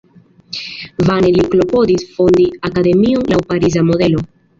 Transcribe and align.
Vane 1.09 1.27
li 1.35 1.43
klopodis 1.51 2.05
fondi 2.15 2.47
akademion 2.71 3.29
laŭ 3.35 3.39
pariza 3.53 3.85
modelo. 3.91 4.25